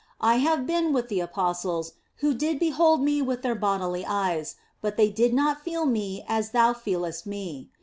I 0.19 0.37
have 0.37 0.65
been 0.65 0.93
with 0.93 1.09
the 1.09 1.19
apostles, 1.19 1.93
who 2.25 2.33
did 2.33 2.57
behold 2.57 3.03
Me 3.03 3.21
with 3.21 3.43
their 3.43 3.53
bodily 3.53 4.03
eyes, 4.03 4.55
but 4.81 4.97
they 4.97 5.11
did 5.11 5.31
not 5.31 5.61
feel 5.63 5.85
Me 5.85 6.25
as 6.27 6.49
thou 6.53 6.73
feelest 6.73 7.27
Me. 7.27 7.69